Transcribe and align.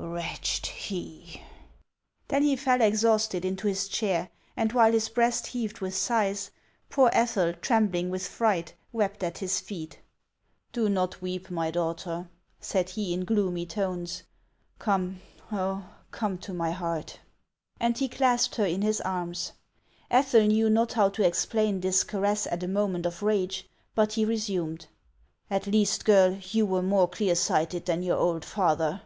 Wretched 0.00 0.66
he!" 0.66 1.42
Then 2.28 2.44
he 2.44 2.54
fell 2.54 2.80
exhausted 2.80 3.44
into 3.44 3.66
his 3.66 3.88
chair, 3.88 4.28
and 4.56 4.70
while 4.72 4.92
his 4.92 5.08
breast 5.08 5.48
heaved 5.48 5.80
with 5.80 5.92
sighs, 5.92 6.52
poor 6.88 7.10
Ethel, 7.12 7.52
trembling 7.54 8.08
with 8.08 8.24
fright, 8.24 8.74
wept 8.92 9.24
at 9.24 9.38
his 9.38 9.58
feet." 9.58 9.98
Do 10.72 10.88
not 10.88 11.20
weep, 11.20 11.50
my 11.50 11.72
daughter," 11.72 12.28
said 12.60 12.90
he, 12.90 13.12
in 13.12 13.24
gloomy 13.24 13.66
tones;" 13.66 14.22
come, 14.78 15.20
oh, 15.50 15.84
come 16.12 16.38
to 16.42 16.54
my 16.54 16.70
heart!" 16.70 17.18
And 17.80 17.98
he 17.98 18.08
clasped 18.08 18.54
her 18.54 18.66
in 18.66 18.82
his 18.82 19.00
arms. 19.00 19.50
Ethel 20.12 20.46
knew 20.46 20.70
not 20.70 20.92
how 20.92 21.08
to 21.08 21.26
explain 21.26 21.80
this 21.80 22.04
caress 22.04 22.46
at 22.46 22.62
a 22.62 22.68
moment 22.68 23.04
of 23.04 23.20
rage, 23.20 23.68
but 23.96 24.12
he 24.12 24.24
resumed:" 24.24 24.86
At 25.50 25.66
least, 25.66 26.04
girl, 26.04 26.38
you 26.40 26.66
were 26.66 26.82
more 26.82 27.08
clear 27.08 27.34
sighted 27.34 27.86
than 27.86 28.04
your 28.04 28.16
old 28.18 28.44
father. 28.44 29.02